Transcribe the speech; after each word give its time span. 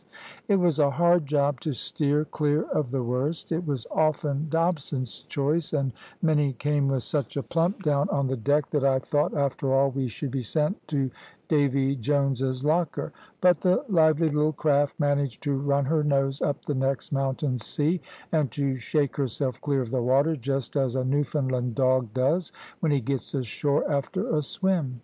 It 0.47 0.55
was 0.55 0.79
a 0.79 0.89
hard 0.89 1.27
job 1.27 1.59
to 1.59 1.73
steer 1.73 2.25
clear 2.25 2.63
of 2.63 2.89
the 2.89 3.03
worst; 3.03 3.51
it 3.51 3.67
was 3.67 3.85
often 3.91 4.49
Dobson's 4.49 5.21
choice, 5.21 5.73
and 5.73 5.93
many 6.23 6.53
came 6.53 6.87
with 6.87 7.03
such 7.03 7.37
a 7.37 7.43
plump 7.43 7.83
down 7.83 8.09
on 8.09 8.25
the 8.25 8.35
deck 8.35 8.71
that 8.71 8.83
I 8.83 8.97
thought 8.97 9.35
after 9.37 9.71
all 9.71 9.91
we 9.91 10.07
should 10.07 10.31
be 10.31 10.41
sent 10.41 10.87
to 10.87 11.11
Davy 11.47 11.95
Jones's 11.95 12.63
locker; 12.63 13.13
but 13.41 13.61
the 13.61 13.85
lively 13.89 14.29
little 14.31 14.53
craft 14.53 14.99
managed 14.99 15.43
to 15.43 15.53
run 15.55 15.85
her 15.85 16.03
nose 16.03 16.41
up 16.41 16.65
the 16.65 16.73
next 16.73 17.11
mountain 17.11 17.59
sea, 17.59 18.01
and 18.31 18.49
to 18.53 18.75
shake 18.77 19.17
herself 19.17 19.61
clear 19.61 19.81
of 19.81 19.91
the 19.91 20.01
water, 20.01 20.35
just 20.35 20.75
as 20.75 20.95
a 20.95 21.05
Newfoundland 21.05 21.75
dog 21.75 22.11
does 22.11 22.51
when 22.79 22.91
he 22.91 23.01
gets 23.01 23.35
ashore 23.35 23.87
after 23.87 24.35
a 24.35 24.41
swim. 24.41 24.99